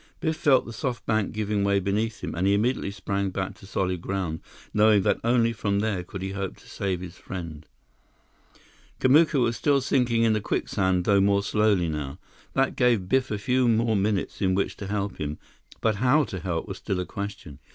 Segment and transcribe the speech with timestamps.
[0.19, 3.67] Biff felt the soft bank giving way beneath him, and he immediately sprang back to
[3.67, 4.39] solid ground,
[4.73, 7.67] knowing that only from there could he hope to save his friend.
[8.99, 12.17] Kamuka was still sinking in the quicksand, though more slowly now.
[12.53, 15.37] That gave Biff a few more minutes in which to help him;
[15.81, 17.59] but how to help was still a question.